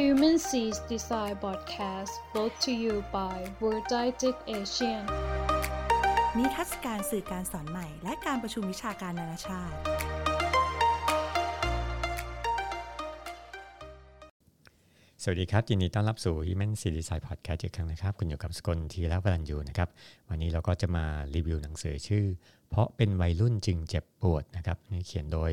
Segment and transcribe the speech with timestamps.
[0.00, 5.04] Human Seas Design Podcast brought to you by World Didactic Asian
[6.38, 9.76] นิทรรศการสื่อการสอนใหม่ และการประชุมวิชาการนานาชาติ
[15.22, 19.88] สวัสดีครับยินดีต้อนรับสู่ Human c Design Podcast อีกครั้งนะครับ คุณอยู่กับสกลทีและวรันยูนะครับ
[20.28, 21.04] วันนี้เราก็จะมา
[21.34, 22.26] รีวิวหนังสือชื่อ
[22.68, 25.50] เพราะเป็นวัยรุ่นจึงเจ็บปวดนะครับนี่เขียนโดย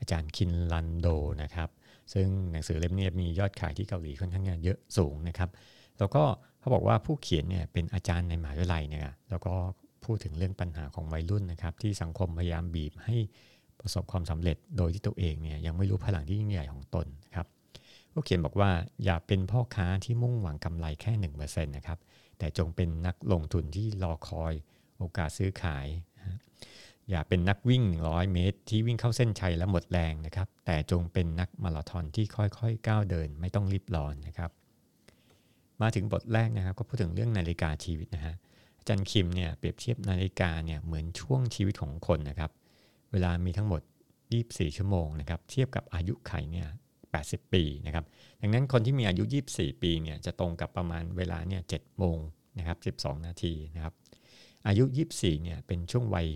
[0.00, 1.06] อาจารย์คินลันโด
[1.42, 1.68] นะครับ
[2.12, 5.50] ซึ่งหนังสือเล่มนี้มียอดขายที่เกาหลีค่อนข้างเยอะสูงนะครับ
[5.98, 6.22] แล้วก็
[6.60, 9.54] เขาบอกว่าผู้เขียนเนี่ยเป็นอาจารย์ในมหาวิทยาลัยเนี่ยแล้วก็
[10.04, 13.16] พูดถึงเรื่องปัญหาของวัยรุ่นนะครับ ที่สังคมพยายามบีบให้
[13.80, 17.46] ประสบความสำเร็จโดยที่ตัวเองเนี่ยยังไม่รู้พลังที่ยิ่งใหญ่ของตนนะครับ
[18.12, 18.70] ผู้เขียนบอกว่า
[19.04, 21.98] อย่าเป็นพ่อค้าที่มุ่งหวังกำไรแค่1%นะครับ
[22.38, 24.52] แต่จงเป็นนักลงทุนที่รอคอย
[24.98, 25.86] โอกาสซื้อขาย
[26.18, 26.38] นะ
[27.10, 34.50] อย่าเป็นนักวิ่ง 100 เมตร ที่วิ่งเข้าเส้นชัยแล้วหมดแรงนะครับ แต่จงเป็นนักมาราธอนที่ค่อยๆ ก้าวเดิน ไม่ต้องรีบร้อนนะครับ
[35.82, 38.34] มาถึงบทแรกนะครับก็พูดถึงเรื่องนาฬิกาชีวิตนะฮะ
[38.78, 42.50] อาจารย์คิมเนี่ยเปรียบเทียบนาฬิกาเนี่ยเหมือนช่วงชีวิตของคนนะครับ
[43.12, 43.80] เวลามีทั้งหมด
[44.30, 46.66] 24 ชั่วโมงนะครับ เทียบกับอายุไขเนี่ย
[47.14, 48.04] 80 ปีนะครับ
[48.40, 52.18] ดังนั้นคนที่มีอายุ 24 ปีเนี่ยจะตรงกับประมาณเวลาเนี่ย7โมง
[52.58, 53.94] นะครับ 12 นาทีนะครับ
[54.66, 54.84] อายุ
[55.14, 56.28] 24 เนี่ยเป็นช่วงวัย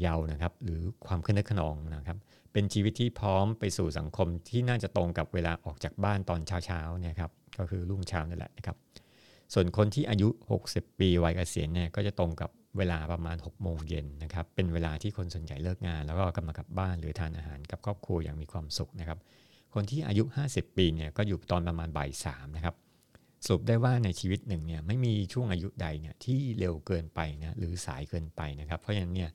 [0.00, 2.18] เยาว์นะครับ หรือความคึกนึกขนองนะครับ
[2.52, 8.76] เป็นชีวิตที่พร้อมไปสู่สังคมที่น่าจะตรงกับเวลาออกจากบ้านตอนเช้าๆเนี่ยครับก็คือรุ่งเช้านั่นแหละนะครับ
[9.54, 10.28] ส่วนคนที่อายุ
[10.64, 19.18] 60 ปีวัยเกษียณเนี่ยก็จะตรงกับเวลาประมาณ6โมงเย็นนะครับ เป็นเวลาที่คนส่วนใหญ่เลิกงาน แล้วก็กลังกลับบ้านหรือทานอาหารกับครอบครัวอย่างมีความสุขนะครับ
[19.74, 22.74] คนที่อายุ 50 ปีเนี่ยก็อยู่ตอนประมาณบ่ายสามนะครับ
[23.46, 29.30] สรุปได้ว่าในชีวิตหนึ่งเนี่ยไม่มีช่วงอายุใดเนี่ยที่เร็วเกินไปนะหรือสายเกินไปนะครับ เพราะฉะนั้นเนี่ย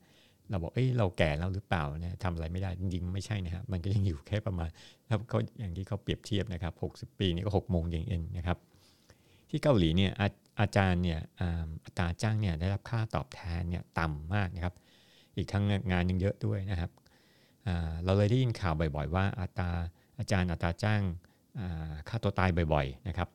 [0.50, 4.68] เราบอกเอ้ยเราแก่แล้วหรือเปล่าเนี่ยทำอะไรไม่ได้จริงๆไม่ใช่นะครับมันก็ยังอยู่แค่ประมาณ
[5.10, 8.58] ครับเขาอย่างที่เขาเปรียบเทียบนะครับ 60 ปีนี่ก็6โมงเย็นเองนะครับ
[9.50, 10.28] ที่เกาหลีเนี่ยอา
[10.60, 11.20] อาจารย์เนี่ย
[11.84, 14.74] อัตราจ้างเนี่ยได้รับค่าตอบแทนเนี่ยต่ำมากนะครับ
[15.36, 16.90] อีกทั้งงานยังเยอะด้วยนะครับ
[18.04, 19.70] เราเลยได้ยินข่าวบ่อย ๆ ว่าอัตรา
[20.18, 21.02] อาจารย์อัตราจ้าง
[22.08, 23.28] ฆ่าตัวตายบ่อยๆนะครับ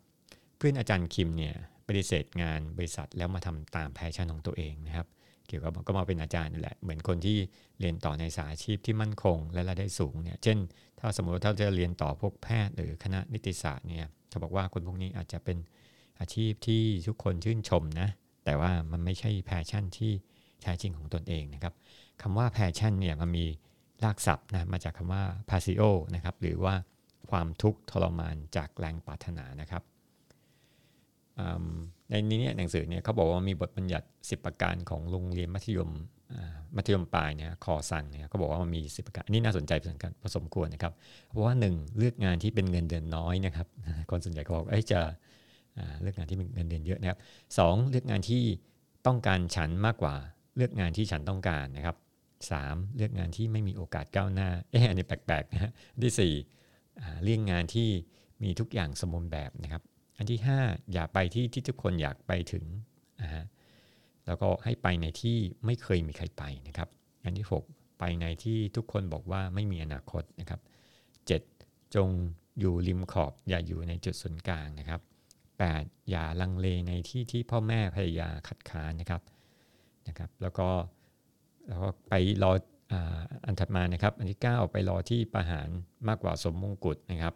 [0.58, 1.54] เพื่อนอาจารย์คิมเนี่ย
[1.88, 7.38] ปฏิเสธงานบริษัทแล้วมาทำตาม passion ของตัวเองนะครับเกี่ยวกับก็มาเป็นอาจารย์นี่แหละเหมือนคนที่
[7.80, 10.58] เรียนต่อในสายอาชีพที่มั่นคง และรายได้สูงเนี่ยเช่น
[11.00, 15.58] ถ้าสมมติว่าถ้าจะเรียนต่อพวกแพทย์หรือคณะนิติศาสตร์เนี่ยเขาบอกว่าคนพวกนี้อาจจะเป็น
[16.20, 18.09] อาชีพที่ทุกคนชื่นชมนะ
[18.46, 20.12] แต่ว่ามันไม่ใช่ passion ที่
[20.62, 21.74] แท้จริงของตนเองนะครับ
[22.22, 23.46] คำว่า passion เนี่ยมันมี
[24.04, 25.81] รากศัพท์นะมาจากคำว่า passio
[26.16, 26.75] นะครับหรือว่า
[27.31, 29.84] ความทุกข์ทรมานจากแรงปรารถนานะครับ
[32.10, 35.92] ในนี้เนี่ยหนังสือเนี่ยเขาบอกว่ามีบทบัญญัติ 10 ประการของโรงเรียนมัธยม
[36.76, 39.72] มัธยมปลายเนี่ยคอชังเนี่ยเขาบอกว่ามันมี 10 ประการอันนี้น่าสนใจ
[40.22, 40.94] พอสมควรนะครับ
[41.30, 43.68] เพราะว่า 1 เลือกงานที่เป็นเงินเดือนน้อยนะครับ
[44.10, 45.02] คนส่วนใหญ่ก็บอกไอ้จะ
[46.02, 47.20] เลือกงานที่มีเงินเดือนเยอะนะครับ
[47.58, 48.44] สเลือกงานที่
[49.08, 50.16] ต้องการฉันมากกว่า
[50.56, 51.96] เลือกงานที่ฉันต้องการนะครับ
[52.48, 52.96] 3.
[52.98, 55.72] เลือกงานที่ไม่มีโอกาสก้าวหน้าเอ๊ะอันนี้แปลกๆนะฮะ
[56.04, 56.34] ที่
[56.70, 57.90] 4เลี่ยงงานที่
[58.44, 59.82] มีทุกอย่างสมบูรณ์แบบนะครับ
[60.18, 62.66] อันที่ 5 อย่าไปที่ที่ทุกคนอยากไปถึง
[63.22, 63.46] นะฮะ
[64.25, 66.90] แล้วก็ให้ไปในที่ไม่เคยมีใครไปนะครับ
[67.24, 70.59] อันที่ 6 ไปในที่ทุกคนบอกว่าไม่มีอนาคตนะครับ
[71.28, 71.96] 7.
[71.96, 72.09] จง
[72.59, 75.01] อยู่ริมขอบ อย่าอยู่ในจุดศูนย์กลางนะครับ
[75.56, 76.09] 8.
[76.09, 79.22] อย่าลังเลในที่ที่พ่อแม่ภรรยาคัดค้านนะครับ
[80.07, 80.69] นะครับ แล้วก็
[81.68, 82.13] แล้วก็ไป
[82.44, 82.51] รอ
[83.45, 85.68] อันถัดมานะครับ อันที่ 9 ไปรอที่ประหาร
[86.07, 87.34] มากกว่าสมมงกุฎนะครับ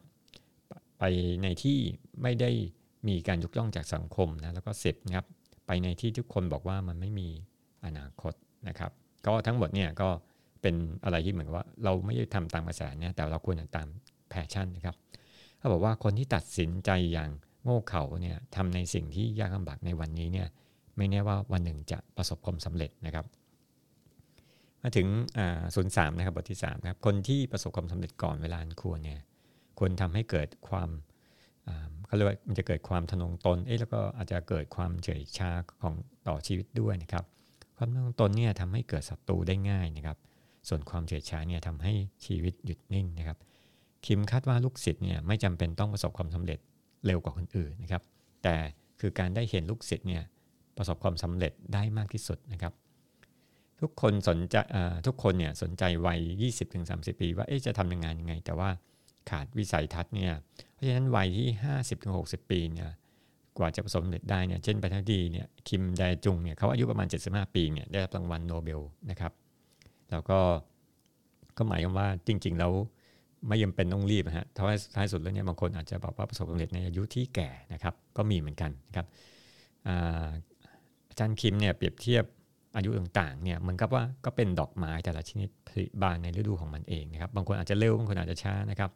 [1.00, 1.04] ไป
[1.44, 1.78] ในที่
[2.22, 2.52] ไม่ได้
[3.08, 5.26] มีการยกย่องจากสังคมนะแล้วก็สิบนะครับ
[5.68, 7.28] ไปในที่ทุกคนบอกว่ามันไม่มี
[7.86, 8.34] อนาคต
[8.68, 8.92] นะครับ
[9.26, 10.10] ก็ทั้งหมดเนี่ยก็
[10.62, 13.88] เป็นอะไรที่เหมือนว่าเราไม่ได้ทำตามกระแสเนี่ยแต่เราควรจะตาม
[14.30, 14.96] passion นะครับ
[15.58, 17.30] เขาบอกว่าคนที่ตัดสินใจอย่าง
[17.64, 20.48] โง่เขลาเนี่ยทำในสิ่งที่ยากลำบากในวันนี้เนี่ย
[20.98, 23.26] ไม่แน่ว่าวันหนึ่งจะประสบความสำเร็จนะครับ
[24.82, 25.08] มาถึง
[25.76, 29.20] ศูนย์สามนะครับบทที่3ครับคนที่ประสบความสำเร็จก่อนเวลาควรเนี่ย
[29.80, 30.90] ควรทำให้เกิดความ
[32.06, 35.50] เขาเรียกว่ามันจะเกิดความทนงตนเอ๊ะแล้วก็อาจจะเกิดความเฉยชา
[35.82, 35.96] ของ
[36.28, 37.24] ต่อชีวิตด้วยนะครับ
[37.78, 40.18] ความทนงตนเนี่ยทำให้เกิดศัตรูได้ง่ายนะครับ
[40.68, 41.94] ส่วนความเฉยชาเนี่ยทำให้
[42.26, 43.38] ชีวิตหยุดนิ่งนะครับ
[44.06, 46.60] คิมคาดว่าลูกศิษย์เนี่ยไม่จำเป็นต้องประสบความสำเร็จ
[47.06, 48.04] เร็วกว่าคนอื่นนะครับ
[48.44, 48.56] แต่
[49.00, 50.24] คือการได้เห็นลูกศิษย์เนี่ย
[50.78, 52.74] ประสบความสำเร็จได้มากที่สุดนะครับ
[53.82, 54.56] ทุกคนสนใจ
[55.08, 56.20] ทุกคนเนี่ยสนใจวัย
[56.72, 58.70] 20-30 ปี ว่าจะทำยังไงยังไง แต่ว่า
[59.30, 60.34] ขาดวิสัยทัศน์เนี่ย
[60.74, 61.50] เพราะฉะนั้นวัยที่
[62.00, 62.90] 50-60 ปีเนี่ย
[63.58, 69.32] กว่าจะประสบความสำเร็จได้เนี่ยเช่นประธานาธิบดีเนี่ยคิมไดจุงเนี่ยเขาอายุประมาณ 75 ปีเนี่ยได้รับรางวัลโนเบลนะครับ
[70.12, 70.40] แล้วก็
[71.58, 72.72] ก็หมายความว่าจริง ๆ แล้ว
[73.48, 79.06] ไม่จำเป็นต้องรีบนะฮะท้ายท้ายสุดแล้วเนี่ยบางคนอาจจะบอกว่าประสบความสำเร็จในอายุที่แก่นะครับ ก็มีเหมือนกันนะครับ
[81.10, 82.24] อาจารย์คิมเนี่ยเปรียบเทียบ
[82.76, 88.92] อายุต่างๆเนี่ยเหมือนกับว่าก็เป็นดอกไม้แต่ละชนิดผลิบานในฤดูของมันเองนะครับ บางคนอาจจะเร็วบางคนอาจจะช้านะครับ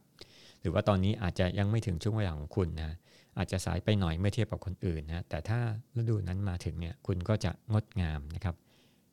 [0.62, 2.98] หรือว่าตอนนี้อาจจะยังไม่ถึงช่วงเวลาของคุณนะ
[3.38, 5.60] อาจจะสายไปหน่อยเมื่อเทียบกับคนอื่นนะแต่ถ้า
[5.98, 8.56] ฤดูนั้นมาถึงเนี่ยคุณก็จะงดงามนะครับ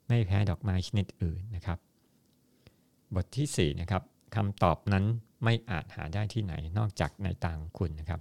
[0.08, 1.78] ไม่แพ้ดอกไม้ชนิดอื่นนะครับ
[3.14, 4.02] บทที่4นะครับ
[4.36, 5.04] คำตอบนั้น
[5.44, 8.20] ไม่อาจหาได้ที่ไหนนอกจากในต่างคุณนะครับ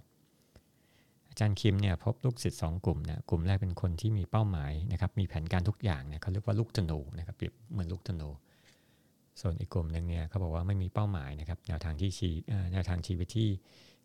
[1.29, 8.29] อาจารย์คิมเนี่ยพบลูกศิษย์สองกลุ่มนะกลุ่มแรกเป็นคนที่มีเป้าหมายนะครับมีแผนการทุกอย่างเนี่ยเขาเรียกว่าลูกธนูนะครับเปรียบเหมือนลูกธนู
[9.41, 12.29] ส่วนอีกกลุ่มหนึ่งเนี่ยเขาบอกว่าไม่มีเป้าหมายนะครับแนวทางที่ชี
[12.73, 13.49] แนวทางชีวิตที่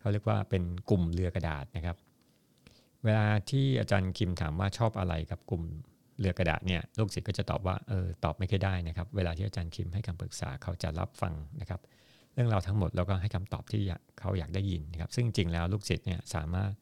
[0.00, 1.96] เขาเรียกว่าเป็นกลุ่มเรือกระดาษนะครับ
[3.04, 5.62] เวลาที่อาจารย์คิมถามว่าชอบอะไรกับกลุ่ม
[6.18, 11.80] เรือกระดาษเนี่ยลูกศิษย์ก็จะตอบว่าเออตอบไม่ค่อยได้นะครับ เวลาที่อาจารย์คิมให้คำปรึกษาเขาจะรับฟังนะครับ
[12.34, 13.82] เรื่องราวทั้งหมดแล้วก็ให้คำตอบที่
[14.20, 16.72] เขาอยากได้ยินนะครับ ซึ่งจริงแล้วลูกศิษย์เนี่ยสามารถ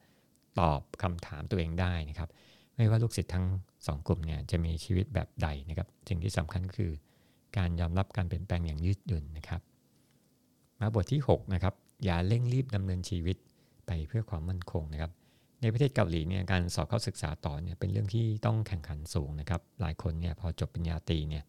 [0.61, 2.29] ตอบคำถามตัวเองได้นะครับ
[2.77, 3.47] ไม่ว่าลูกศิษย์ทั้ง
[3.87, 6.91] สองกลุ่มเนี่ยจะมีชีวิตแบบใดนะครับ สิ่งที่สำคัญคือ
[7.57, 9.61] การยอมรับการเปลี่ยนแปลงอย่างยืดหยุ่นนะครับ
[10.81, 11.75] มาบทที่6นะครับ
[12.05, 13.37] อย่าเร่งรีบดำเนินชีวิต
[13.87, 15.13] ไปเพื่อความมั่นคงนะครับ
[15.61, 21.45] ในประเทศเกาหลีเนี่ยการสอบเข้าศึกษาต่อเนี่ยเป็นเรื่องที่ต้องแข่งขันสูงนะครับ หลายคนเนี่ยพอจบปริญญาตรีเนี่ย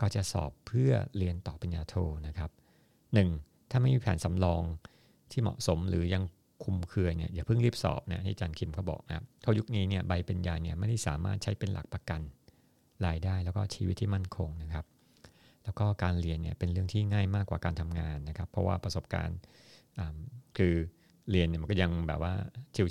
[0.00, 1.94] ก็จะสอบเพื่อเรียนต่อปริญญาโท
[2.26, 2.50] นะครับ
[3.10, 3.70] 1.
[3.70, 4.62] ถ้าไม่มีแผนสำรอง
[5.30, 6.22] ที่เหมาะสมหรือยัง
[6.64, 12.20] คุมเครือเนี่ยอย่าเพิ่งรีบสอบนะที่อาจารย์คิมเขาบอกนะครับเพราะยุคนี้เนี่ยใบปริญญาเนี่ยไม่ได้สามารถใช้เป็นหลักประกัน
[13.06, 14.84] รายได้แล้วก็ชีวิตที่มั่นคงนะครับ
[15.64, 19.38] แล้วก็การเรียนเนี่ยเป็นเรื่องที่ง่ายมากกว่าการทำงานนะครับ เพราะว่าประสบการณ์
[20.58, 20.74] คือ
[21.30, 22.32] เรียนเนี่ยมันก็ยังแบบว่า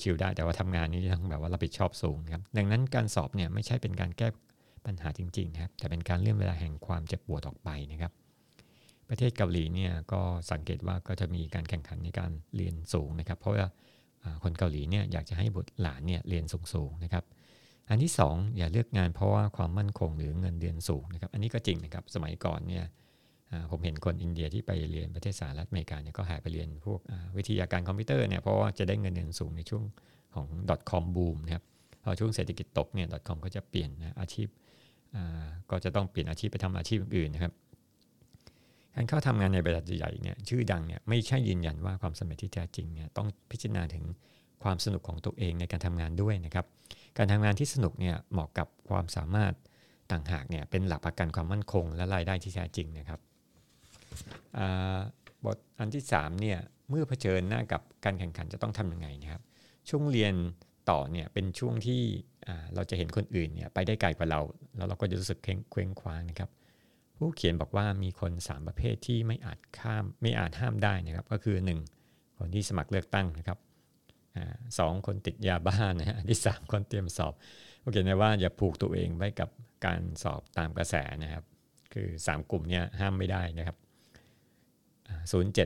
[0.03, 4.27] ชิวๆได้ แต่ว่าทำงานนี้ต้องแบบว่ารับผิดชอบสูงครับ ดังนั้นการสอบเนี่ยไม่ใช่เป็นการแก้
[4.85, 8.11] ปัญหาจริงๆนะครับ แต่เป็นการเลื่อนเวลาแห่งความเจ็บปวดออกไปนะครับ
[9.09, 10.21] ประเทศเกาหลีเนี่ยก็
[10.51, 13.67] สังเกตว่าก็จะมีการแข่งขันในการเรียนสูงนะครับ เพราะว่า
[14.43, 17.23] คนเกาหลีเนี่ยอยากจะให้บุตรหลานเนี่ยเรียนสูงๆนะครับ
[17.89, 22.83] อันที่ 2 อย่าเลือกงานเพราะว่าความมั่นคงหรือเงินเดือนสูงนะครับ อันนี้ก็จริงนะครับ สมัยก่อนเนี่ย
[23.71, 26.99] ผมเห็นคนอินเดียที่ไปเรียนประเทศสหรัฐอเมริกาเนี่ยก็หายไปเรียนพวก
[27.37, 29.83] วิทยาการคอมพิวเตอร์เนี่ยเพราะว่าจะได้เงินเดือนสูงในช่วง
[30.35, 30.47] ของ
[30.89, 31.63] .com boom นะครับ
[32.03, 34.47] พอช่วงเศรษฐกิจตกเนี่ย .com ก็จะเปลี่ยนนะอาชีพ
[35.71, 37.53] ก็จะต้องเปลี่ยนอาชีพไปทำอาชีพอื่นนะครับ
[38.95, 44.03] การเข้าทำงานในบริษัทใหญ่เนี่ยชื่อดังเนี่ยไม่ใช่ยืนยันว่าความสำเร็จที่แท้จริงเนี่ยต้องพิจารณาถึง
[44.63, 46.65] ความสนุกของตัวเองในการทำงานด้วยนะครับ
[47.17, 49.53] การทำงานที่สนุกเนี่ยเหมาะกับความสามารถ
[50.11, 53.19] ต่างหากเนี่ยเป็นหลักประกันความมั่นคง และรายได้ที่แท้จริงนะครับ
[55.45, 56.59] บทอันที่3เนี่ย
[56.89, 59.41] เมื่อเผชิญหน้ากับการแข่งขันจะต้องทำยังไงนะครับ
[59.89, 60.33] ช่วงเรียน
[60.89, 62.01] ต่อเนี่ยเป็นช่วงที่
[62.73, 64.39] เราจะเห็นคนอื่นเนี่ยไปได้ไกลกว่าเรา
[64.77, 66.49] แล้วเราก็จะรู้สึกเคว้งคว้างนะครับ
[67.17, 71.55] ผู้เขียนบอกว่ามีคน 3 ประเภทที่ไม่อาจข้ามไม่อาจห้ามได้นะครับ ก็คือ
[71.97, 73.57] 1 คนที่สมัครเลือกตั้งนะครับ
[74.79, 77.33] สองคนติดยาบ้านนะฮะที่สามคนเตรียมสอบ
[77.81, 79.49] โอเคนะว่าอย่าผูกตัวเองไว้กับ
[79.85, 81.43] การสอบตามกระแสนะครับ
[81.93, 83.77] คือ 3 กลุ่มนี้ห้ามไม่ได้นะครับ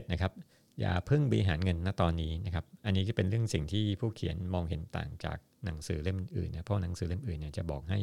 [0.06, 0.32] 07นะครับ
[0.80, 8.00] อย่าเพิ่งบริหารเงินณตอนนี้นะครับ อันนี้ก็เป็นเรื่องสิ่งที่ผู้เขียนมองเห็นต่างจากหนังสือเล่มอื่นนะเพราะหนังสือเล่มอื่นเนี่ยจะบอกให้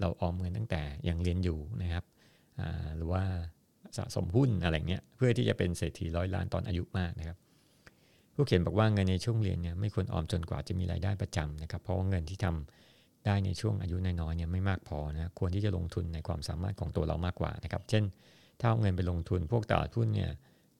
[0.00, 2.04] เราออมเงินตั้งแต่ยังเรียนอยู่นะครับ
[2.96, 3.24] หรือว่า
[3.96, 7.36] สะสมหุ้นอะไรเงี้ยเพื่อที่จะเป็นเศรษฐีร้อยล้านตอนอายุมากนะครับ
[8.40, 18.04] ผู้เขียนบอกว่าเงินในช่วงเรียนเนี่ยไม่ควรออมจนกว่าจะมีรายได้ประจำนะครับ เพราะว่าเงินที่ทำได้ในช่วงอายุน้อยๆเนี่ยไม่มากพอนะควรที่จะลงทุนในความสามารถของตัวเรามากกว่านะครับ เช่น
[18.60, 20.30] ถ้าเอาเงินไปลงทุนพวกตลาดหุ้นเนี่ย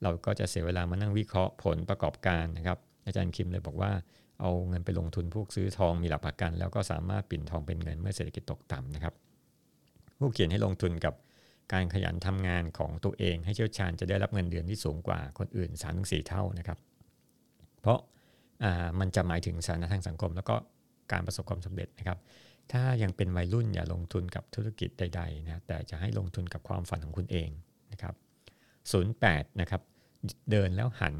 [0.02, 3.90] เราก็จะเสียเวลามานั่งวิเคราะห์ผลประกอบการนะครับ อาจารย์คิมเลยบอกว่า
[4.40, 9.14] เอาเงินไปลงทุนพวกซื้อทองมีหลักประกัน แล้วก็สามารถปิ่นทองเป็นเงินเมื่อเศรษฐกิจตกต่ำนะครับ
[10.18, 11.14] ผู้เขียนให้ลงทุนกับ
[11.72, 15.70] การขยันทำงานของตัวเองให้เชี่ยวชาญจะได้รับเงินเดือนที่สูงกว่าคนอื่น
[16.00, 16.78] 3-4เท่านะครับ
[17.80, 17.98] เพราะ
[19.00, 20.54] มันจะหมายถึงสถานะทางสังคม แล้วก็
[21.12, 22.18] การประสบความสำเร็จนะครับ
[22.72, 27.50] ถ้ายังเป็นวัยรุ่นอย่าลงทุนกับธุรกิจใดๆนะแต่จะให้ลงทุนกับความฝันของคุณเอง
[27.92, 28.14] นะครับ
[28.92, 29.82] 08 นะครับ
[30.50, 31.14] เดินแล้วหัน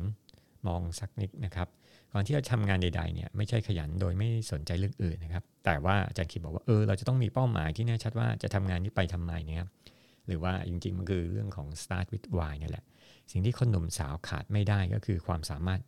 [0.67, 1.69] มองสักนิดนะครับ
[2.13, 9.69] ก่อนที่จะทำงานใดๆเนี่ยไม่ใช่ขยันโดยไม่สนใจเรื่องอื่นนะครับ แต่ว่าอาจารย์คิดบอกว่าเออเราจะต้องมีเป้าหมายที่แน่ชัดว่าจะทำงานนี้ไปทำไมเนี่ย
[10.27, 12.85] หรือว่าจริงๆ มันคือเรื่องของ start with why นี่แหละ
[13.31, 15.81] สิ่งที่คนหนุ่มสาวขาดไม่ได้ก็คือความสามารถ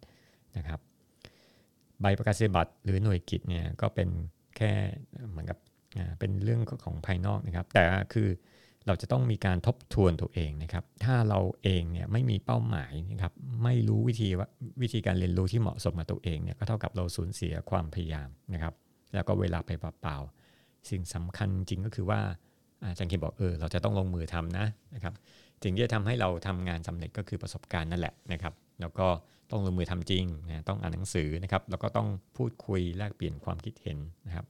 [0.56, 0.80] นะครับ
[2.00, 4.08] ใบประกาศนียบัตรหรือหน่วยกิจเนี่ยก็เป็น
[4.56, 4.72] แค่
[5.30, 5.58] เหมือนกับ
[6.18, 8.28] เป็นเรื่องของภายนอกนะครับ แต่คือ
[8.86, 13.32] เราจะต้องมีการทบทวนตัวเองนะครับ ถ้าเราเองเนี่ยไม่มีเป้าหมายนะครับ
[13.64, 14.48] ไม่รู้วิธีว่า
[14.82, 18.74] วิธีการเรียนรู้ที่เหมาะสมกับตัวเองเนี่ยก็เท่ากับเราสูญเสียความพยายามนะครับ
[19.14, 22.20] แล้วก็เวลาไปเปล่าๆสิ่งสำคัญจริงก็คือว่า
[22.82, 25.14] อาจารย์คิมบอกเออเราจะต้องลงมือทำนะนะครับ
[25.62, 29.06] สิ่งที่จะทำให้เราทำงานสำเร็จก็คือประสบการณ์นั่นแหละนะครับ แล้วก็
[29.52, 34.46] ต้องลงมือทำจริงนะต้องอ่านหนังสือนะครับแล้วก็ต้องพูดคุยแลกเปลี่ยนความคิดเห็นนะครับ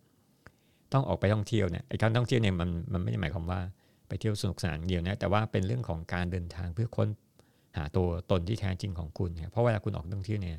[0.93, 3.61] ต้องออกไปท่องเที่ยวเนี่ยไอ้การท่องเที่ยวเนี่ยมันมันไม่ได้หมายความว่า
[4.09, 7.09] ไปเที่ยวสนุกสนานเดียวนะแต่ว่าเป็นเรื่องของการเดินทางเพื่อค้น
[7.77, 10.59] หาตัวตนที่แท้จริงของคุณเพราะเวลาคุณออกท่องเที่ยวเนี่ย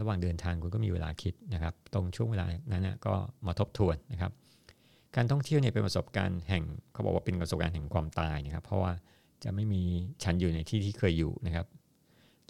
[0.00, 3.14] ระหว่างเดินทางคุณก็มีเวลาคิดนะครับ ตรงช่วงเวลานั้นนะก็
[3.46, 4.32] มาทบทวนนะครับ
[5.16, 6.62] การท่องเที่ยวเนี่ยเป็นประสบการณ์แห่ง
[6.92, 8.92] เขาบอกว่าเป็นประสบการณ์แห่งความตายนะครับ เพราะว่า
[9.44, 9.82] จะไม่มี
[10.24, 11.66] ฉันอยู่ในที่ที่เคยอยู่นะครับ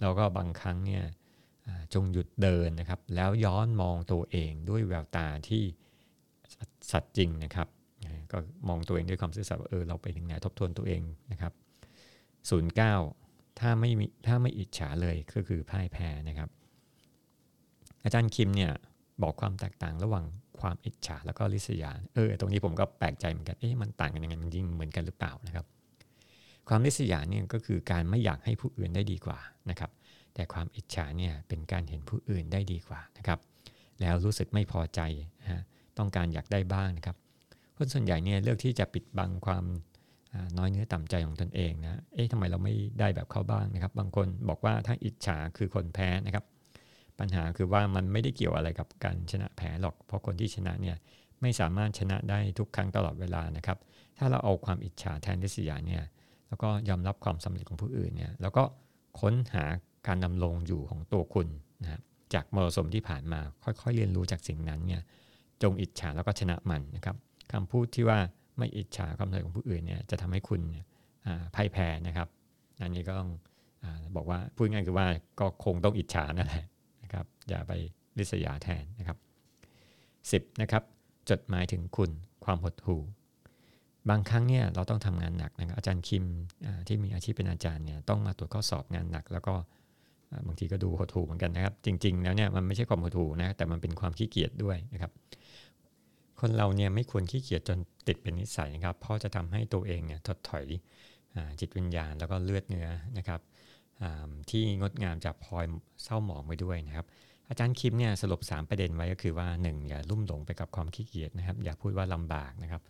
[0.01, 1.03] แล้วก็บางครั้งเนี่ย
[1.93, 5.63] จงหยุดเดินนะครับ แล้วย้อนมองตัวเองด้วยแววตาที่
[6.91, 7.67] สัตย์จริงนะครับ
[8.31, 8.37] ก็
[8.67, 11.01] มองตัวเองด้วยความซื่อสัตย์ว่าเออเราไปถึงไหนทบทวนตัวเอง
[11.31, 11.53] นะครับ
[12.49, 12.93] ศูนย์เก้า
[13.59, 16.49] ถ้าไม่มีถ้าไม่อิจฉาเลยก็คือพ่ายแพ้นะครับ
[18.03, 18.71] อาจารย์คิมเนี่ย
[19.23, 20.25] บอกความแตกต่างระหว่าง
[20.59, 25.65] ความอิจฉาแล้วก็ริษยา เออตรงนี้ผมก็แปลกใจเหมือนกัน เอ๊ะมันต่างกันยังไง มันยิ่งเหมือนกันหรือเปล่านะครับ
[26.67, 29.91] ความริษยาเนี่ยก็คือการไม่อยากให้ผู้อื่นได้ดีกว่านะครับ
[30.33, 33.39] แต่ความอิจฉาเนี่ยเป็นการเห็นผู้อื่นได้ดีกว่านะครับ
[34.01, 35.01] แล้วรู้สึกไม่พอใจ
[35.51, 35.61] ฮะ
[35.97, 37.15] ต้องการอยากได้บ้างนะครับ
[37.77, 39.65] คนส่วนใหญ่เนี่ยเลือกที่จะปิดบังความ
[40.57, 46.45] น้อยเนื้อต่ำใจของตนเองนะ เอ๊ะทำไมเราไม่ได้แบบเขาบ้างนะครับ บางคนบอกว่าถ้าอิจฉาคือคนแพ้นะครับ
[47.19, 50.95] ปัญหาคือว่ามันไม่ได้เกี่ยวอะไรกับการชนะแพ้หรอก เพราะคนที่ชนะเนี่ย
[51.41, 53.77] ไม่สามารถชนะได้ทุกครั้งตลอดเวลานะครับ
[54.17, 56.03] ถ้าเราเอาความอิจฉาแทนทิษยาเนี่ย
[56.49, 58.63] แล้วก็ยอมรับความสำเร็จของผู้อื่นเนี่ยแล้วก็
[59.19, 59.65] ค้นหา
[60.07, 61.47] การดำรงอยู่ของตัวคุณ
[61.83, 62.01] นะ
[62.33, 65.01] จากมรสุมที่ผ่านมาค่อยๆ เรียนรู้จากสิ่งนั้นเนี่ย
[65.63, 67.15] จงอิจฉาแล้วก็ชนะมันนะครับ
[67.51, 68.19] คำพูดที่ว่า
[68.57, 70.61] ไม่อิจฉาความสำเร็จของผู้อื่นเนี่ยจะทำให้คุณ
[71.55, 72.27] พ่ายแพ้นะครับ
[72.81, 73.29] อันนี้ก็ต้อง
[73.83, 73.85] อ
[74.15, 75.07] บอกว่าพูดง่ายคือว่า
[75.39, 76.63] ก็คงต้องอิจฉานั่นแหละ
[77.03, 77.71] นะครับอย่าไป
[78.17, 79.17] ริษยาแทนนะครับ
[80.31, 80.83] สิบนะครับ
[81.29, 82.11] จดหมายถึงคุณ
[82.45, 83.01] ความหดหู่
[84.09, 86.25] บางครั้งเนี่ยเราต้องทำงานหนักนะครับอาจารย์คิม
[86.87, 89.53] ที่มีอาชีพเป็นอาจารย์เนี่ยต้องมาตรวจข้อสอบงานหนัก แล้วก็
[90.47, 95.11] บางทีก็ดูหดหู่เหมือนกันนะครับ จริง ๆ แล้วเนี่ยมันไม่ใช่ความหดหู่นะแต่มันเป็นความขี้เกียจด้วยนะครับ
[96.39, 100.65] คนเราเนี่ยไม่ควรขี้เกียจจนติดเป็นนิสัยนะครับ เพราะจะทำให้ตัวเองเนี่ยถดถอย
[101.59, 102.87] จิตวิญญาณแล้วก็เลือดเนื้อ
[103.17, 103.41] นะครับ
[104.49, 105.65] ที่งดงามจากพลอย
[106.03, 107.05] เศร้าหมองไปด้วยนะครับ
[107.49, 109.87] อาจารย์คิมเนี่ยสรุป 3 ประเด็นไว้ก็คือว่า 1.
[109.87, 112.81] อย่าลุ่มหลงไปกับความขี้เกียจนะครับ อย่าพูดว่าลำบากนะครับ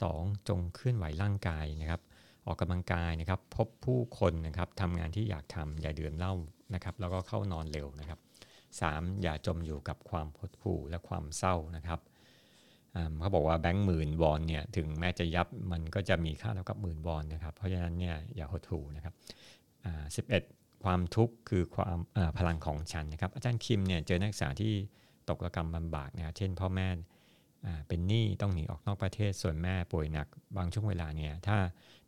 [0.00, 0.48] 2.
[0.48, 2.00] จงเคลื่อนไหวร่างกายนะครับ
[2.46, 6.34] ออกกำลังกายนะครับ พบผู้คนนะครับทำงานที่อยากทำอย่าเดือนเล่า
[6.74, 8.18] นะครับ แล้วก็เข้านอนเร็วนะครับ
[8.70, 9.22] 3.
[9.22, 12.00] อย่าจมอยู่กับความหดหู่และความเศร้านะครับ
[13.20, 19.14] เขาบอกว่าแบงก์หมื่นวอนเนี่ยถึงแม้จะยับมันก็จะมีค่าเท่ากับหมื่นวอนนะครับ เพราะฉะนั้นเนี่ยอย่าหดหู่นะครับ
[20.16, 20.42] สิบเอ็ด
[20.86, 21.98] ความทุกข์คือความ
[22.38, 24.72] พลังของฉันนะครับ อาจารย์คิมเนี่ยเจอนักศึกษาที่
[25.28, 26.88] ตกระกรรมลำบากนะเช่นพ่อแม่
[27.88, 30.26] เป็นหนี้ต้องหนีออกนอกประเทศส่วนแม่ป่วยหนัก
[30.56, 31.56] บางช่วงเวลาเนี่ยถ้า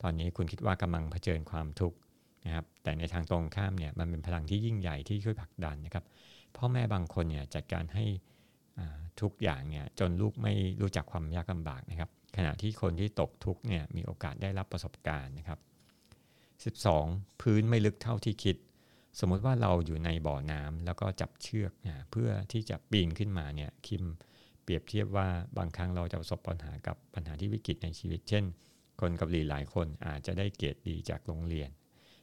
[0.02, 1.97] ตอนนี้คุณคิดว่ากำลังเผชิญความทุกข์
[2.44, 6.04] นะครับแต่ในทางตรงข้ามเนี่ยมันเป็นพลังที่ยิ่งใหญ่ที่ช่วยผลักดันนะครับ
[6.56, 8.04] พ่อแม่บางคนเนี่ยจัดการให้
[9.20, 15.58] ทุกอย่างเนี่ยจนลูกไม่รู้จักความยากลำบากนะครับ ขณะที่คนที่ตกทุกเนี่ยมีโอกาสได้รับประสบการณ์นะครับ
[16.85, 17.40] 12.
[17.40, 18.56] พื้นไม่ลึกเท่าที่คิด
[19.20, 21.72] สมมติว่าเราอยู่ในบ่อน้ำแล้วก็จับเชือก
[22.10, 24.04] เพื่อที่จะปีนขึ้นมาเนี่ยคิม
[24.62, 28.44] เปรียบเทียบว่าบางครั้งเราจะประสบปัญหากับปัญหาที่วิกฤตในชีวิต เช่น
[29.00, 31.70] คนกับหลีหลายคนอาจจะได้เกรดดีจากโรงเรียน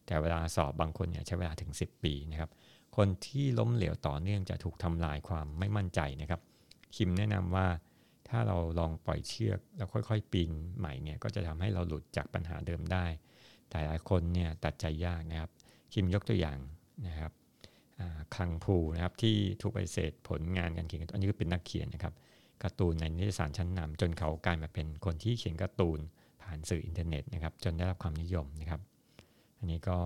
[0.06, 2.52] แต่เวลาสอบบางคนเนี่ยใช้เวลาถึง 10 ปีนะครับ
[2.98, 6.42] คนที่ล้มเหลวต่อเนื่องจะถูกทำลายความไม่มั่นใจนะครับ
[6.96, 7.68] คิมแนะนำว่า
[8.30, 13.06] ถ้าเราลองปล่อยเชือกแล้วค่อยๆ ปีนใหม่เนี่ยก็จะทำให้เราหลุดจากปัญหาเดิมได้
[13.70, 15.52] แต่หลายคนเนี่ยตัดใจยากนะครับ
[15.94, 16.58] คิมยกตัวอย่าง
[17.08, 17.32] นะครับ
[18.36, 22.14] คังพูนะครับที่ถูกปฏิเสธผลงานการเขียนอันนี้ก็เป็นนักเขียนนะครับ
[22.64, 26.00] การ์ตูนในนิตยสารชั้นนำจนเขากลายมาเป็นคนที่เขียนการ์ตูน
[26.42, 28.82] ผ่านสื่ออินเทอร์เน็ตนะครับจนได้รับความนิยมนะครับ
[29.60, 29.98] อันนี้ก็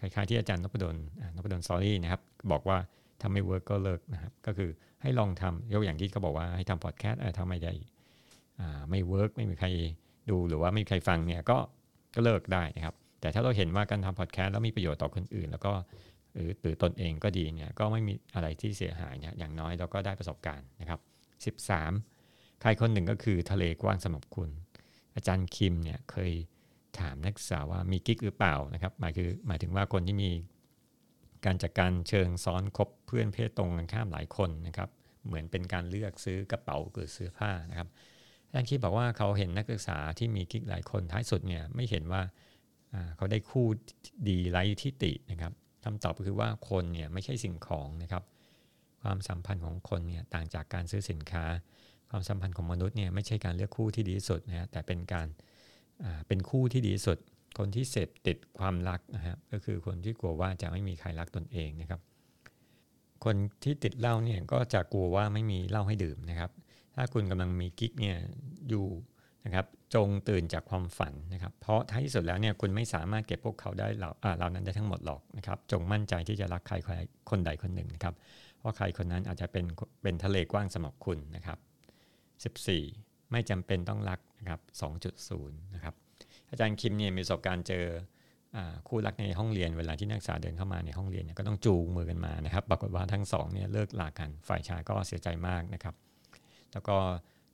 [0.00, 0.96] คล้ายๆที่อาจารย์นพดล
[1.34, 2.20] นพดล sorry นะครับ
[2.52, 2.78] บอกว่า
[3.20, 4.70] ถ้าไม่ work ก็เลิกนะครับก็คือ
[5.02, 7.72] ให้ลองทำยกอย่างที่เขาบอกว่าให้ทำพอดแคสต์ทำไม่ได้
[8.90, 9.68] ไม่ work ไม่มีใคร
[10.30, 11.58] ดูหรือว่าไม่มีใครฟังเนี่ยก็
[12.14, 15.72] ก็เลิกได้นะครับแต่ถ้าเราเห็นว่าการทำพอดแคสต์แล้วมีประโยชน์ต่อคนอื่น แล้วก็
[16.34, 21.00] หรือหรือตนเองก็ดีเนี่ยก็ไม่มีอะไรที่เสียหายเนี่ยอย่างน้อยเราก็ได้ประสบการณ์นะครับ
[21.80, 24.50] 13 ใครคนหนึ่งก็คือทะเลกว้างสำหรับคุณ
[25.14, 26.32] อาจารย์คิมเนี่ยเคย
[27.00, 30.30] ถามนักศึกษาว่ามีกิ๊กหรือเปล่านะครับหมายคือหมายถึงว่าคนที่มี
[31.44, 34.88] การจัดกการเชิงซ้อนคบเพื่อนเพศตรงกันข้ามหลายคนนะครับ
[35.26, 37.88] เหมือนเป็นการเลือกซื้อกระเป๋าหรือเสื้อผ้านะครับ
[38.46, 42.22] อาจารย์คิดบอกว่าเขาเห็นนักศึกษาที่มีกิ๊กหลายคนท้ายสุดเนี่ยไม่เห็นว่า
[43.16, 43.66] เขาได้คู่
[44.28, 45.52] ดีไร้ทิตินะครับ
[45.84, 48.22] คำตอบก็คือว่าคนเนี่ยไม่ใช่สิ่งของนะครับ
[49.02, 51.44] ความสัมพันธ์ของคนเนี่ยต่างจากการซื้อสินค้า
[52.10, 55.26] ความสัมพันธ์ของมนุษย์เนี่ยไม่ใช่การเลือกคู่ที่ดีที่สุดนะฮะแต่เป็นการ
[56.26, 57.18] เป็นคู่ที่ดีที่สุด
[57.58, 62.00] คนที่เสพติดความรักนะครับก็คือคนที่กลัวว่าจะไม่มีใครรักตนเองนะครับ
[63.24, 66.50] คนที่ติดเหล้าเนี่ยก็จะกลัวว่าไม่มีเหล้าให้ดื่มนะครับ
[66.94, 68.16] ถ้าคุณกำลังมีกิ๊กเนี่ย
[68.68, 68.84] อยู่
[69.44, 76.74] นะครับจงตื่นจากความฝันนะครับ เพราะท้ายที่สุดแล้วเนี่ยคุณไม่สามารถเก็บพวกเขาได้เหล่าเหล่านั้นได้ทั้งหมดหรอกนะครับ จงมั่นใจที่จะรักใคร
[77.30, 78.14] คนใดคนหนึ่งนะครับ
[78.58, 79.64] เพราะใครคนนั้นอาจจะเป็น
[80.02, 81.58] เป็นทะเลกว้างสำหรับคุณนะครับ
[82.74, 84.60] 14 ไม่จำเป็นต้องรักนะครับ
[85.02, 85.94] 2.0 นะครับ
[86.50, 87.84] อาจารย์คิมเนี่ยมีประสบการณ์เจอ
[88.88, 95.94] คู่รักในห้องเรียนเวลาที่นักศึกษาเดินเข้ามาในห้องเรียนเนี่ยก็ต้องจูงมือกันมานะครับ ปรากฏว่าทั้งสองเนี่ยเลิกลากันฝ่ายชายก็เสียใจมากนะครับ
[96.72, 96.96] แล้วก็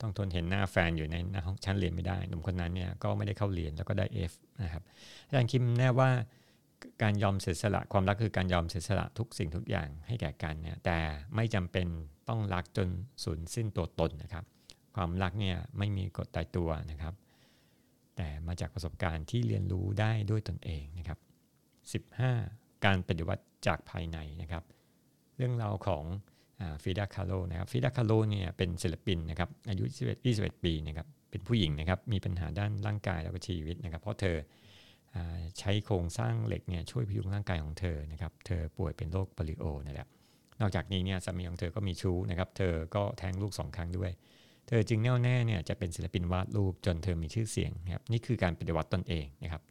[0.00, 4.82] ต้องทนเห็นหน้าแฟนอยู่ในหน้าห้องชั้นเรียนไม่ได้ หนุ่มคนนั้นเนี่ยก็ไม่ได้เข้าเรียนแล้วก็ได้ F นะครับ
[5.26, 6.10] อาจารย์คิมแน่ว่า
[7.02, 10.98] การยอมเสียสละความรักคือการยอมเสียสละทุกสิ่งทุกอย่างให้แก่กันเนี่ยแต่
[11.34, 11.86] ไม่จำเป็น
[12.28, 12.88] ต้องรักจน
[13.24, 14.44] สูญสิ้นตัวตนนะครับ
[14.96, 17.14] ความรักเนี่ยไม่มีกฎตายตัวนะครับ
[18.16, 21.18] แต่มาจากประสบการณ์ที่เรียนรู้ได้ด้วยตนเองนะครับ
[22.24, 24.64] 15 การปฏิวัติจากภายในนะครับ
[25.36, 26.04] เรื่องราวของ
[26.82, 34.36] ฟิดาคาโลนะครับฟิดาคาโลเนี่ยเป็นศิลปินนะครับอายุ21 21ปีนะครับเป็นผู้หญิงนะครับมีปัญหาด้านร่างกายแล้วก็ชีวิตนะครับ เพราะเธอ
[35.58, 40.08] ใช้โครงสร้างเหล็กเนี่ยช่วยพยุงร่างกายของเธอนะครับเธอป่วยเป็นโรคปลิโอนั่นแหละ
[40.60, 44.10] นอกจากนี้เนี่ยสามีของเธอก็มีชู้นะครับเธอก็แท้งลูกสองครั้งด้วย
[44.68, 49.62] เธอจึงแน่วแน่เนี่ยจะเป็นศิลปินวาดรูปจนเธอมีชื่อเสียงนะครับนี่คือการปฏิวัติตนเองนะครับ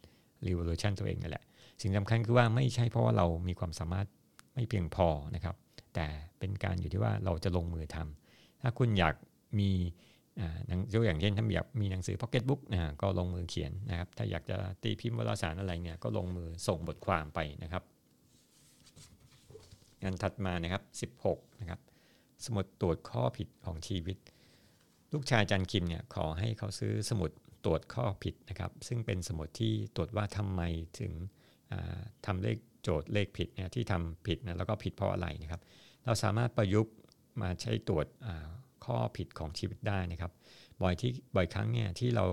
[0.46, 1.44] รีวอลูชันตัวเองนั่นแหละ
[1.82, 4.08] สิ่งสำคัญคือว่าไม่ใช่เพราะว่าเรามีความสามารถ
[4.54, 5.56] ไม่เพียงพอนะครับ
[5.96, 6.08] แต่
[6.40, 9.16] เป็นการอยู่ที่ว่าเราจะลงมือทำถ้าคุณอยาก
[9.60, 9.72] มี
[10.94, 17.84] ยกอย่างเช่นถ้าอยากมีหนังสือพ็อกเก็ตบุ๊กนะก็ลงมือเขียนนะครับ ถ้าอยากจะตีพิมพ์วารสารอะไรเนี่ยก็ลงมือส่งบทความไปนะครับ
[20.04, 20.80] งานถัดมานะครั
[21.10, 21.80] บ 16นะครับ
[22.46, 24.18] สมุดตรวจข้อผิดของชีวิต
[25.14, 27.32] ลูกชายจันคิมเนี่ยขอให้เขาซื้อสมุด
[27.66, 30.62] ตรวจข้อผิดนะครับ ซึ่งเป็นสมุดที่ตรวจว่าทำไม
[31.00, 31.12] ถึง
[32.26, 35.62] ทำเลข โจทย์เลขผิดเนี่ยที่ทำผิดนะแล้วก็ผิดเพราะอะไรนะครับ
[36.06, 36.94] เราสามารถประยุกต์
[37.42, 38.06] มาใช้ตรวจ
[38.86, 40.32] ข้อผิดของชีวิตได้นะครับ
[40.82, 42.26] บ่อยที่บ่อยครั้งเนี่ยที่เรา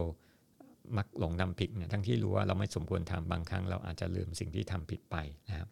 [0.97, 5.17] มักหลงทำผิดเนี่ยทั้งที่รู้ว่าเราไม่สมควรทำบางครั้งเราอาจจะลืมสิ่งที่ทำผิดไป
[5.49, 5.69] นะครับ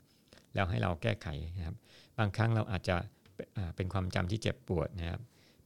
[0.55, 1.77] แล้วให้เราแก้ไขนะครับ
[2.19, 2.97] บางครั้งเราอาจจะ
[3.77, 5.21] เป็นความจำที่เจ็บปวดนะครับ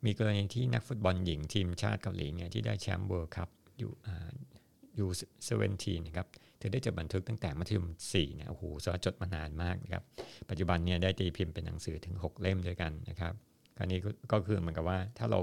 [0.05, 6.27] มีกรณีที่นักฟุตบอลหญิงทีมชาติเกาหลีเนี่ยที่ได้แชมป์ World Cup U U seventeen นะครับ
[6.59, 10.03] เธอได้จดบันทึกตั้งแต่มัธยม4เนี่ยโอ้โหสจดมานานมากนะครับ
[10.51, 13.33] ปัจจุบันเนี่ยได้ตีพิมพ์เป็นหนังสือถึง 6 เล่มด้วยกันนะครับ
[13.77, 13.99] คราวนี้
[14.33, 15.41] ก็คือเหมือนกับว่าถ้าเรา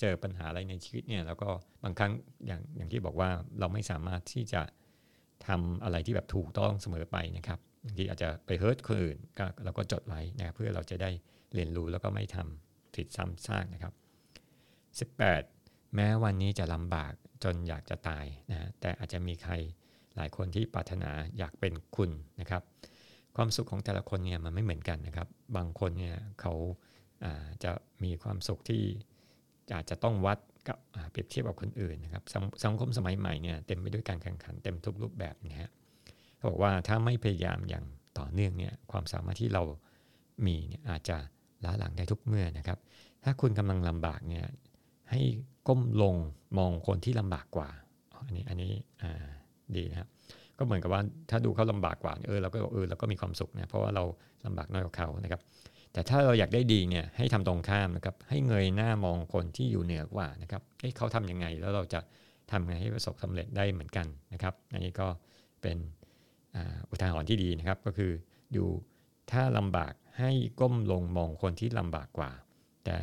[0.00, 1.48] เจอปัญหาอะไรในชีวิตเนี่ยแล้วก็
[1.84, 2.12] บางครั้ง
[2.46, 4.62] อย่างอย่างที่บอกว่าเราไม่สามารถที่จะ
[5.46, 11.10] ทำอะไรที่แบบถูกต้องเสมอไปนะครับบางทีอาจจะไปเฮิร์ตคนอื่นก็เราก็จดไว้นะเพื่อเราจะได้
[11.54, 13.92] เรียนรู้แล้วก็ไม่ทำผิดซ้ำซากนะครับ
[15.18, 15.53] 18
[15.94, 17.12] แม้วันนี้จะลำบาก
[17.44, 19.52] จนอยากจะตายนะแต่อาจจะมีใคร
[20.16, 22.62] หลายคนที่ปรารถนาอยากเป็นคุณนะครับ
[23.36, 26.54] ความสุขของแต่ละคนเนี่ยมันไม่เหมือนกันนะครับ บางคนเนี่ยเขา
[27.64, 27.72] จะ
[28.04, 28.82] มีความสุขที่
[29.74, 30.78] อาจจะต้องวัดกับ
[31.10, 35.70] เปรียบเทียบกับคนอื่นนะครับสสังคมสมัยใหม่เนี่ยเต็มไปด้วยการแข่งขันเต็มทุกรูปแบบนะฮะ
[36.36, 37.84] เขาบอกว่าถ้าไม่พยายามอย่าง
[38.18, 39.62] ต่อเนื่องเนี่ยความสามารถที่เรา
[40.46, 41.16] มีเนี่ยอาจจะ
[41.64, 42.78] ล้าหลังได้ทุกเมื่อนะครับ
[43.24, 44.46] ถ้าคุณกำลังลำบากเนี่ย
[45.10, 45.20] ให้
[45.68, 46.14] ก้มลง
[46.58, 47.68] มองคนที่ลำบากกว่า
[48.26, 48.72] อันนี้อันนี้
[49.76, 50.08] ดีนะครับ
[50.58, 54.04] ก็เหมือนกับว่าถ้าดูเขาลำบากกว่าเออเราก็เออเราก็มีความสุขนะเพราะว่าเรา
[54.46, 55.40] ลำบากน้อยกว่าเขานะครับ
[55.92, 62.00] แต่ถ้าเราอยากได้ดีเนี่ยให้ทำตรงข้ามนะครับให้เงยหน้ามองคนที่อยู่เหนือกว่านะครับเเขาทำยังไงแล้วเราจะ
[62.50, 65.06] ทำไงให้ประสบสำเร็จได้เหมือนกันนะครับ อันนี้ก็
[65.62, 65.76] เป็น
[66.90, 68.12] อุทาหรณ์ที่ดีนะครับ ก็คือ
[68.52, 68.68] อยู่
[69.32, 72.30] ถ้าลำบากให้ก้มลงมองคนที่ลำบากกว่า
[72.84, 72.98] แต่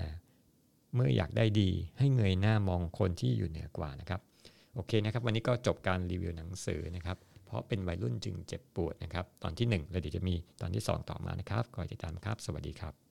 [0.96, 4.22] เมื่ออยากได้ดีให้เงยหน้ามองคนที่อยู่เหนือกว่านะครับ
[4.74, 13.11] โอเคนะครับวันนี้ก็จบการรีวิวหนังสือนะครับ เพราะเป็นวัยรุ่นจึงเจ็บปวดนะครับ ตอนที่ 1 แล้วเดี๋ยวจะมีตอนที่ 2 ต่อมานะครับคอยติดตามครับ สวัสดีครับ